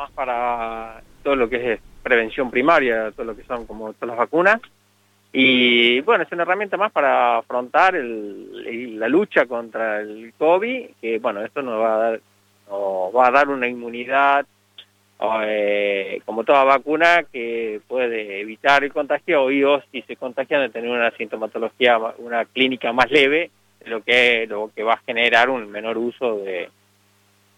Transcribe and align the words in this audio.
más 0.00 0.10
para 0.12 1.02
todo 1.22 1.36
lo 1.36 1.48
que 1.48 1.74
es 1.74 1.80
prevención 2.02 2.50
primaria, 2.50 3.10
todo 3.12 3.26
lo 3.26 3.36
que 3.36 3.44
son 3.44 3.66
como 3.66 3.92
todas 3.92 4.08
las 4.08 4.18
vacunas. 4.18 4.60
Y 5.32 6.00
bueno, 6.00 6.24
es 6.24 6.32
una 6.32 6.42
herramienta 6.42 6.76
más 6.76 6.90
para 6.90 7.38
afrontar 7.38 7.94
el, 7.94 8.98
la 8.98 9.08
lucha 9.08 9.46
contra 9.46 10.00
el 10.00 10.32
COVID, 10.36 10.90
que 11.00 11.18
bueno, 11.18 11.44
esto 11.44 11.62
nos 11.62 11.80
va 11.80 11.94
a 11.94 11.98
dar, 11.98 12.20
nos 12.68 13.14
va 13.14 13.28
a 13.28 13.30
dar 13.30 13.48
una 13.48 13.68
inmunidad 13.68 14.44
eh, 15.44 16.20
como 16.24 16.44
toda 16.44 16.64
vacuna 16.64 17.24
que 17.30 17.80
puede 17.86 18.40
evitar 18.40 18.82
el 18.82 18.92
contagio 18.92 19.44
o 19.44 19.82
si 19.92 20.02
se 20.02 20.16
contagian 20.16 20.62
de 20.62 20.70
tener 20.70 20.90
una 20.90 21.10
sintomatología, 21.12 21.98
una 22.18 22.46
clínica 22.46 22.92
más 22.92 23.10
leve, 23.10 23.50
lo 23.84 24.02
que, 24.02 24.46
lo 24.48 24.70
que 24.74 24.82
va 24.82 24.94
a 24.94 25.02
generar 25.06 25.50
un 25.50 25.70
menor 25.70 25.96
uso 25.98 26.38
de, 26.38 26.70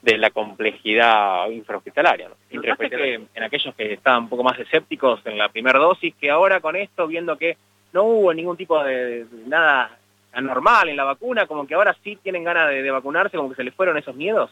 de 0.03 0.19
la 0.19 0.30
complejidad 0.30 1.48
infrahospitalaria. 1.48 2.29
¿no? 2.29 2.34
que 2.61 3.21
en 3.34 3.43
aquellos 3.43 3.75
que 3.75 3.95
estaban 3.95 4.25
un 4.25 4.29
poco 4.29 4.43
más 4.43 4.59
escépticos 4.59 5.24
en 5.24 5.38
la 5.38 5.48
primera 5.48 5.79
dosis, 5.79 6.15
que 6.16 6.30
ahora 6.30 6.60
con 6.60 6.77
esto, 6.77 7.06
viendo 7.06 7.38
que 7.38 7.56
no 7.93 8.05
hubo 8.05 8.34
ningún 8.34 8.57
tipo 8.57 8.83
de, 8.83 9.27
nada 9.46 9.96
anormal 10.33 10.88
en 10.88 10.96
la 10.96 11.05
vacuna, 11.05 11.46
como 11.46 11.66
que 11.66 11.74
ahora 11.74 11.96
sí 12.02 12.19
tienen 12.23 12.45
ganas 12.45 12.70
de, 12.70 12.91
vacunarse, 12.91 13.37
como 13.37 13.51
que 13.51 13.57
se 13.57 13.65
les 13.65 13.74
fueron 13.74 13.96
esos 13.96 14.16
miedos? 14.16 14.51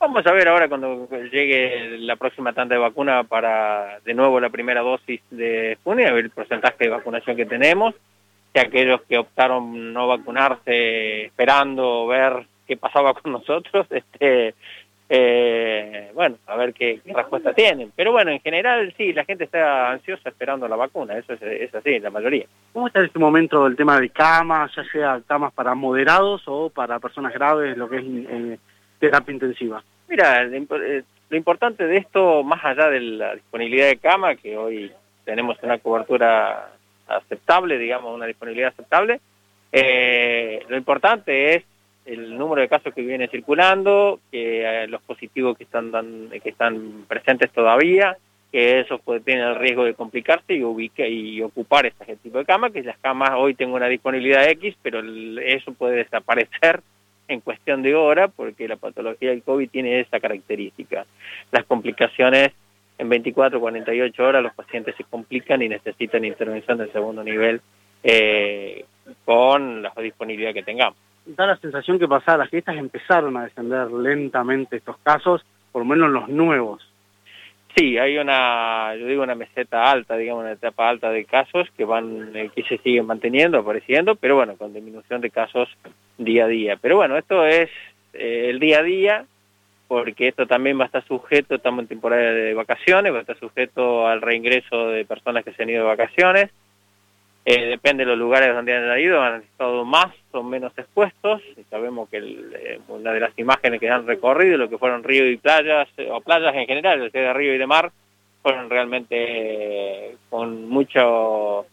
Vamos 0.00 0.26
a 0.26 0.32
ver 0.32 0.48
ahora 0.48 0.68
cuando 0.68 1.08
llegue 1.30 1.96
la 1.98 2.16
próxima 2.16 2.52
tanda 2.52 2.74
de 2.74 2.80
vacuna 2.80 3.22
para 3.22 4.00
de 4.00 4.14
nuevo 4.14 4.40
la 4.40 4.50
primera 4.50 4.80
dosis 4.80 5.20
de 5.30 5.78
junio, 5.84 6.08
a 6.08 6.12
ver 6.12 6.24
el 6.24 6.30
porcentaje 6.30 6.84
de 6.84 6.90
vacunación 6.90 7.36
que 7.36 7.46
tenemos, 7.46 7.94
que 8.52 8.60
aquellos 8.60 9.00
que 9.02 9.18
optaron 9.18 9.92
no 9.92 10.08
vacunarse 10.08 11.26
esperando 11.26 12.08
ver 12.08 12.46
qué 12.72 12.76
pasaba 12.76 13.14
con 13.14 13.32
nosotros, 13.32 13.86
este, 13.90 14.54
eh, 15.08 16.10
bueno, 16.14 16.36
a 16.46 16.56
ver 16.56 16.72
qué, 16.72 17.00
respuesta 17.04 17.52
tienen. 17.52 17.92
Pero 17.94 18.12
bueno, 18.12 18.30
en 18.30 18.40
general 18.40 18.94
sí, 18.96 19.12
la 19.12 19.24
gente 19.24 19.44
está 19.44 19.90
ansiosa 19.90 20.30
esperando 20.30 20.66
la 20.68 20.76
vacuna, 20.76 21.18
eso 21.18 21.34
es, 21.34 21.74
así, 21.74 21.98
la 21.98 22.10
mayoría. 22.10 22.46
¿Cómo 22.72 22.86
está 22.86 23.00
en 23.00 23.06
este 23.06 23.18
momento 23.18 23.66
el 23.66 23.76
tema 23.76 24.00
de 24.00 24.08
camas, 24.08 24.74
ya 24.74 24.84
sea 24.84 25.20
camas 25.26 25.52
para 25.52 25.74
moderados 25.74 26.42
o 26.46 26.70
para 26.70 26.98
personas 26.98 27.34
graves, 27.34 27.76
lo 27.76 27.88
que 27.90 27.96
es 27.98 28.04
eh, 28.06 28.58
terapia 28.98 29.34
intensiva? 29.34 29.84
Mira, 30.08 30.44
eh, 30.44 31.02
lo 31.28 31.36
importante 31.36 31.86
de 31.86 31.98
esto, 31.98 32.42
más 32.42 32.64
allá 32.64 32.88
de 32.88 33.00
la 33.00 33.34
disponibilidad 33.34 33.88
de 33.88 33.98
cama, 33.98 34.34
que 34.36 34.56
hoy 34.56 34.90
tenemos 35.24 35.58
una 35.62 35.78
cobertura 35.78 36.70
aceptable, 37.06 37.76
digamos, 37.76 38.14
una 38.14 38.26
disponibilidad 38.26 38.72
aceptable, 38.72 39.20
lo 40.68 40.76
importante 40.76 41.54
es 41.54 41.64
el 42.04 42.36
número 42.36 42.62
de 42.62 42.68
casos 42.68 42.92
que 42.94 43.02
viene 43.02 43.28
circulando, 43.28 44.20
que 44.30 44.84
eh, 44.84 44.88
los 44.88 45.02
positivos 45.02 45.56
que 45.56 45.64
están 45.64 45.90
que 46.42 46.50
están 46.50 47.04
presentes 47.06 47.50
todavía, 47.52 48.16
que 48.50 48.80
eso 48.80 48.98
puede 48.98 49.20
tener 49.20 49.48
el 49.48 49.56
riesgo 49.56 49.84
de 49.84 49.94
complicarse 49.94 50.54
y, 50.54 50.62
ubica, 50.62 51.06
y 51.06 51.40
ocupar 51.40 51.86
este 51.86 52.16
tipo 52.16 52.38
de 52.38 52.44
camas, 52.44 52.72
que 52.72 52.82
las 52.82 52.98
camas 52.98 53.30
hoy 53.36 53.54
tengo 53.54 53.76
una 53.76 53.88
disponibilidad 53.88 54.48
X, 54.50 54.76
pero 54.82 55.00
eso 55.40 55.72
puede 55.72 55.96
desaparecer 55.96 56.82
en 57.28 57.40
cuestión 57.40 57.82
de 57.82 57.94
hora 57.94 58.28
porque 58.28 58.68
la 58.68 58.76
patología 58.76 59.30
del 59.30 59.42
COVID 59.42 59.70
tiene 59.70 60.00
esa 60.00 60.20
característica. 60.20 61.06
Las 61.50 61.64
complicaciones 61.64 62.50
en 62.98 63.08
24 63.08 63.58
48 63.58 64.22
horas 64.22 64.42
los 64.42 64.54
pacientes 64.54 64.94
se 64.96 65.04
complican 65.04 65.62
y 65.62 65.68
necesitan 65.68 66.24
intervención 66.24 66.78
de 66.78 66.92
segundo 66.92 67.24
nivel 67.24 67.60
eh, 68.02 68.84
con 69.24 69.82
la 69.82 69.92
disponibilidad 69.96 70.52
que 70.52 70.62
tengamos 70.62 70.96
da 71.26 71.46
la 71.46 71.56
sensación 71.56 71.98
que 71.98 72.08
pasadas 72.08 72.40
las 72.40 72.50
fiestas 72.50 72.76
empezaron 72.76 73.36
a 73.36 73.44
descender 73.44 73.90
lentamente 73.90 74.76
estos 74.76 74.96
casos, 74.98 75.44
por 75.70 75.82
lo 75.82 75.86
menos 75.86 76.10
los 76.10 76.28
nuevos. 76.28 76.86
Sí, 77.74 77.96
hay 77.96 78.18
una, 78.18 78.94
yo 78.96 79.06
digo 79.06 79.22
una 79.22 79.34
meseta 79.34 79.90
alta, 79.90 80.16
digamos, 80.16 80.42
una 80.42 80.52
etapa 80.52 80.90
alta 80.90 81.10
de 81.10 81.24
casos 81.24 81.68
que 81.76 81.86
van, 81.86 82.36
eh, 82.36 82.50
que 82.54 82.62
se 82.64 82.76
siguen 82.78 83.06
manteniendo, 83.06 83.58
apareciendo, 83.58 84.14
pero 84.14 84.36
bueno, 84.36 84.56
con 84.56 84.74
disminución 84.74 85.22
de 85.22 85.30
casos 85.30 85.68
día 86.18 86.44
a 86.44 86.48
día. 86.48 86.76
Pero 86.80 86.96
bueno, 86.96 87.16
esto 87.16 87.46
es 87.46 87.70
eh, 88.12 88.50
el 88.50 88.60
día 88.60 88.80
a 88.80 88.82
día, 88.82 89.24
porque 89.88 90.28
esto 90.28 90.46
también 90.46 90.78
va 90.78 90.84
a 90.84 90.86
estar 90.86 91.04
sujeto, 91.06 91.54
estamos 91.54 91.82
en 91.82 91.88
temporada 91.88 92.32
de 92.32 92.52
vacaciones, 92.52 93.12
va 93.12 93.18
a 93.18 93.20
estar 93.22 93.38
sujeto 93.38 94.06
al 94.06 94.20
reingreso 94.20 94.88
de 94.88 95.06
personas 95.06 95.42
que 95.42 95.52
se 95.52 95.62
han 95.62 95.70
ido 95.70 95.84
de 95.84 95.96
vacaciones, 95.96 96.50
eh, 97.44 97.66
depende 97.66 98.04
de 98.04 98.10
los 98.10 98.18
lugares 98.18 98.54
donde 98.54 98.72
han 98.72 99.00
ido, 99.00 99.20
han 99.20 99.42
estado 99.42 99.84
más 99.84 100.14
o 100.30 100.44
menos 100.44 100.72
expuestos. 100.76 101.42
Sabemos 101.70 102.08
que 102.08 102.18
eh, 102.18 102.78
una 102.86 103.12
de 103.12 103.18
las 103.18 103.36
imágenes 103.36 103.80
que 103.80 103.90
han 103.90 104.06
recorrido, 104.06 104.58
lo 104.58 104.68
que 104.68 104.78
fueron 104.78 105.02
ríos 105.02 105.26
y 105.28 105.36
playas, 105.38 105.88
eh, 105.96 106.08
o 106.10 106.20
playas 106.20 106.54
en 106.54 106.66
general, 106.66 107.10
sea 107.10 107.22
de 107.22 107.32
río 107.32 107.54
y 107.54 107.58
de 107.58 107.66
mar, 107.66 107.90
fueron 108.42 108.70
realmente 108.70 110.16
con 110.30 110.68
mucho 110.68 111.66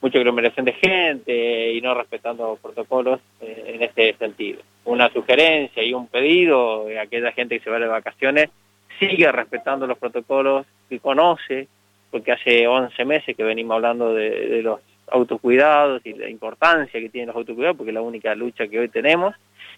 mucha 0.00 0.18
aglomeración 0.18 0.66
de 0.66 0.72
gente 0.74 1.72
y 1.72 1.80
no 1.80 1.94
respetando 1.94 2.58
protocolos 2.60 3.20
en 3.40 3.82
ese 3.82 4.14
sentido. 4.18 4.60
Una 4.84 5.10
sugerencia 5.10 5.82
y 5.82 5.94
un 5.94 6.08
pedido 6.08 6.88
a 6.88 7.02
aquella 7.02 7.32
gente 7.32 7.56
que 7.56 7.64
se 7.64 7.70
va 7.70 7.78
de 7.78 7.86
vacaciones, 7.86 8.50
sigue 8.98 9.32
respetando 9.32 9.86
los 9.86 9.96
protocolos 9.96 10.66
que 10.90 10.98
conoce, 10.98 11.68
porque 12.10 12.32
hace 12.32 12.66
11 12.66 13.02
meses 13.06 13.34
que 13.34 13.44
venimos 13.44 13.76
hablando 13.76 14.12
de 14.12 14.60
los 14.62 14.80
autocuidados 15.10 16.04
y 16.04 16.14
la 16.14 16.28
importancia 16.28 17.00
que 17.00 17.08
tienen 17.08 17.28
los 17.28 17.36
autocuidados, 17.36 17.76
porque 17.76 17.90
es 17.90 17.94
la 17.94 18.02
única 18.02 18.34
lucha 18.34 18.66
que 18.66 18.78
hoy 18.78 18.88
tenemos, 18.88 19.34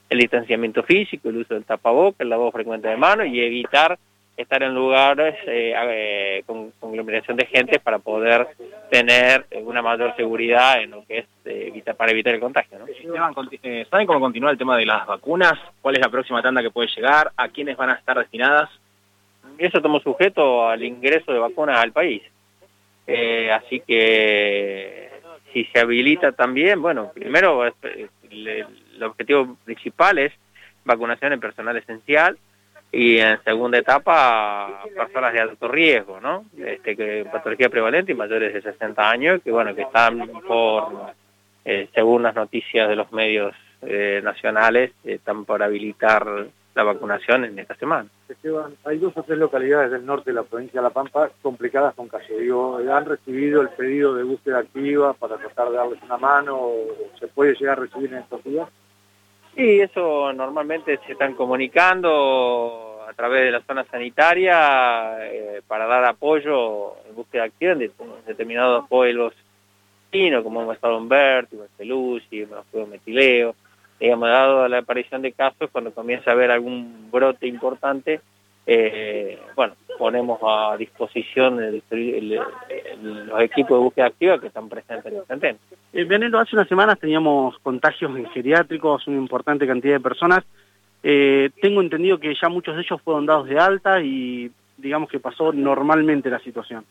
el 0.09 0.19
distanciamiento 0.19 0.82
físico, 0.82 1.28
el 1.28 1.38
uso 1.38 1.54
del 1.54 1.64
tapaboca, 1.64 2.22
el 2.22 2.31
lavado 2.31 2.53
frecuente 2.53 2.88
de 2.88 2.97
manos 2.97 3.26
y 3.26 3.41
evitar 3.41 3.98
estar 4.37 4.62
en 4.62 4.75
lugares 4.75 5.34
eh, 5.47 5.75
eh, 5.75 6.42
con 6.47 6.70
conglomeración 6.72 7.37
de 7.37 7.47
gente 7.47 7.81
para 7.81 7.98
poder 7.98 8.47
tener 8.91 9.47
una 9.62 9.81
mayor 9.81 10.14
seguridad 10.14 10.82
en 10.82 10.91
lo 10.91 11.04
que 11.06 11.19
es 11.19 11.26
eh, 11.47 11.82
para 11.97 12.12
evitar 12.12 12.34
el 12.34 12.41
contagio. 12.41 12.78
¿no? 12.78 12.87
¿Saben 13.91 14.06
cómo 14.06 14.20
continúa 14.20 14.50
el 14.50 14.58
tema 14.58 14.76
de 14.76 14.84
las 14.84 15.06
vacunas? 15.06 15.54
¿Cuál 15.81 15.97
es 15.97 16.03
la 16.03 16.10
próxima 16.10 16.43
tanda 16.43 16.62
que 16.62 16.70
puede 16.70 16.88
llegar? 16.94 17.32
¿A 17.37 17.48
quiénes 17.48 17.76
van 17.76 17.91
a 17.91 17.94
estar 17.94 18.19
destinadas? 18.19 18.69
Eso 19.58 19.78
estamos 19.78 20.03
sujeto 20.03 20.69
al 20.69 20.84
ingreso 20.84 21.32
de 21.32 21.38
vacunas 21.38 21.78
al 21.78 21.93
país. 21.93 22.22
así 23.53 23.81
que 23.81 25.06
si 25.53 25.65
se 25.67 25.81
habilita 25.81 26.33
también, 26.33 26.81
bueno, 26.81 27.11
primero 27.15 27.65
el, 27.65 28.67
objetivo 29.03 29.57
principal 29.65 30.19
es 30.19 30.33
vacunación 30.84 31.33
en 31.33 31.41
personal 31.41 31.77
esencial 31.77 32.39
y 32.93 33.19
en 33.19 33.43
segunda 33.43 33.79
etapa 33.79 34.85
personas 34.97 35.33
de 35.33 35.41
alto 35.41 35.69
riesgo, 35.69 36.21
¿no? 36.21 36.45
Este, 36.59 36.97
que 36.97 37.27
patología 37.31 37.69
prevalente 37.69 38.12
y 38.12 38.15
mayores 38.15 38.55
de 38.55 38.62
60 38.62 39.11
años, 39.11 39.43
que 39.43 39.51
bueno, 39.51 39.75
que 39.75 39.83
están 39.83 40.27
por, 40.47 41.12
eh, 41.65 41.89
según 41.95 42.23
las 42.23 42.35
noticias 42.35 42.89
de 42.89 42.97
los 42.97 43.12
medios 43.12 43.55
eh, 43.83 44.21
nacionales, 44.23 44.93
están 45.05 45.45
por 45.45 45.62
habilitar 45.62 46.47
la 46.76 46.84
vacunación 46.84 47.44
en 47.44 47.59
esta 47.59 47.75
semana. 47.75 48.09
Esteban, 48.28 48.76
hay 48.84 48.98
dos 48.98 49.16
o 49.16 49.22
tres 49.22 49.38
localidades 49.38 49.91
del 49.91 50.06
norte 50.06 50.31
de 50.31 50.34
la 50.34 50.42
provincia 50.42 50.81
de 50.81 50.84
La 50.84 50.92
Pampa 50.92 51.31
complicadas 51.42 51.94
con 51.94 52.06
caso. 52.06 52.37
Digo, 52.38 52.78
¿han 52.78 53.06
recibido 53.06 53.62
el 53.62 53.70
pedido 53.70 54.14
de 54.14 54.22
búsqueda 54.22 54.59
activa 54.59 55.14
para 55.14 55.38
tratar 55.38 55.70
de 55.70 55.76
darles 55.76 56.03
una 56.03 56.19
mano 56.19 56.56
o 56.56 56.76
se 57.19 57.26
puede 57.28 57.54
llegar 57.54 57.78
a 57.78 57.81
recibir 57.81 58.12
en 58.12 58.19
estos 58.19 58.44
días? 58.44 58.69
Sí, 59.54 59.81
eso 59.81 60.32
normalmente 60.34 61.00
se 61.06 61.12
están 61.12 61.34
comunicando 61.34 63.00
a 63.08 63.12
través 63.14 63.44
de 63.44 63.53
la 63.53 63.62
zona 63.62 63.84
sanitaria 63.84 65.16
eh, 65.25 65.62
para 65.66 65.87
dar 65.87 66.04
apoyo 66.04 66.97
en 67.08 67.14
búsqueda 67.16 67.44
activa 67.44 67.72
en 67.72 67.91
determinados 68.26 68.87
pueblos 68.88 69.32
como 70.43 70.62
hemos 70.62 70.75
estado 70.75 70.97
en 70.97 71.08
Berti, 71.08 71.58
en 71.78 72.91
Metileo, 72.91 73.54
digamos, 74.01 74.29
dado 74.29 74.69
la 74.69 74.79
aparición 74.79 75.23
de 75.23 75.33
casos, 75.33 75.71
cuando 75.71 75.93
comienza 75.93 76.31
a 76.31 76.34
haber 76.34 76.51
algún 76.51 77.09
brote 77.11 77.47
importante, 77.47 78.21
eh, 78.67 79.39
bueno, 79.55 79.75
ponemos 79.97 80.41
a 80.43 80.77
disposición 80.77 81.61
los 81.61 83.41
equipos 83.41 83.79
de 83.79 83.85
búsqueda 83.85 84.06
activa 84.06 84.41
que 84.41 84.49
están 84.49 84.69
presentes 84.69 85.12
en 85.12 85.19
el 85.19 85.25
centeno. 85.25 85.59
Eh, 85.93 86.06
hace 86.37 86.56
unas 86.56 86.69
semanas 86.69 86.99
teníamos 86.99 87.56
contagios 87.61 88.17
en 88.17 88.29
geriátricos, 88.31 89.06
una 89.06 89.19
importante 89.19 89.67
cantidad 89.67 89.94
de 89.94 90.00
personas. 90.00 90.44
Eh, 91.03 91.50
tengo 91.62 91.81
entendido 91.81 92.19
que 92.19 92.35
ya 92.35 92.49
muchos 92.49 92.75
de 92.75 92.82
ellos 92.82 93.00
fueron 93.03 93.26
dados 93.26 93.49
de 93.49 93.59
alta 93.59 94.00
y 94.03 94.50
digamos 94.76 95.09
que 95.09 95.20
pasó 95.20 95.53
normalmente 95.53 96.29
la 96.29 96.41
situación. 96.41 96.85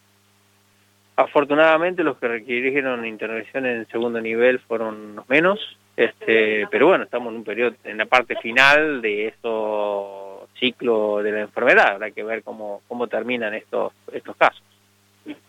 Afortunadamente 1.18 2.04
los 2.04 2.18
que 2.18 2.28
requirieron 2.28 3.06
intervención 3.06 3.66
en 3.66 3.88
segundo 3.88 4.20
nivel 4.20 4.60
fueron 4.60 5.16
los 5.16 5.30
menos, 5.30 5.60
este, 5.96 6.68
pero 6.70 6.88
bueno, 6.88 7.06
estamos 7.06 7.32
en 7.32 7.38
un 7.38 7.44
periodo, 7.46 7.76
en 7.86 7.98
la 7.98 8.06
parte 8.06 8.36
final 8.36 9.02
de 9.02 9.28
estos 9.28 10.50
ciclo 10.60 11.22
de 11.22 11.32
la 11.32 11.42
enfermedad, 11.42 11.94
habrá 11.94 12.12
que 12.12 12.24
ver 12.24 12.44
cómo, 12.44 12.82
cómo 12.88 13.08
terminan 13.08 13.54
estos, 13.54 13.94
estos 14.12 14.36
casos. 14.36 14.62